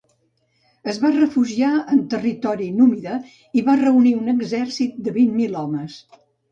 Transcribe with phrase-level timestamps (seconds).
[0.93, 3.21] Es va refugiar en territori númida
[3.61, 6.07] i va reunir un exèrcit de vit mil homes.